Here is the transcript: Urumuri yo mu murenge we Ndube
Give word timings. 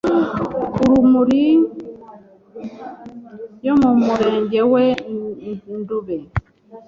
Urumuri 0.81 1.43
yo 3.65 3.73
mu 3.81 3.91
murenge 4.03 4.59
we 4.73 4.83
Ndube 5.77 6.17